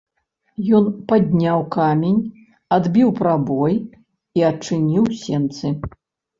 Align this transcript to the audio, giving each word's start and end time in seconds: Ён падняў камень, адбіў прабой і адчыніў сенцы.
Ён 0.77 0.85
падняў 1.11 1.59
камень, 1.75 2.17
адбіў 2.79 3.09
прабой 3.21 3.73
і 4.41 4.47
адчыніў 4.51 5.05
сенцы. 5.25 5.67